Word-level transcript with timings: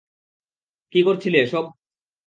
কী 0.93 0.99
করছিলে 1.03 1.37
এসব? 1.37 1.63